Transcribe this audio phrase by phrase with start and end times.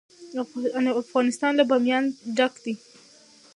[1.03, 2.03] افغانستان له بامیان
[2.37, 2.73] ډک دی.